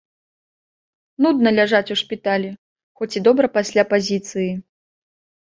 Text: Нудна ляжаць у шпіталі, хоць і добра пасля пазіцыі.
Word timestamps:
Нудна 1.25 1.49
ляжаць 1.59 1.93
у 1.95 1.99
шпіталі, 2.01 2.49
хоць 3.01 3.11
і 3.17 3.23
добра 3.29 3.47
пасля 3.59 3.83
пазіцыі. 3.93 4.49